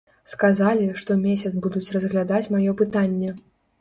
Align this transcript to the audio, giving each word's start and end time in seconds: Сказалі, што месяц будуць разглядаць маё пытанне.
Сказалі, 0.31 0.87
што 1.01 1.17
месяц 1.25 1.51
будуць 1.67 1.85
разглядаць 1.99 2.45
маё 2.55 2.71
пытанне. 2.81 3.29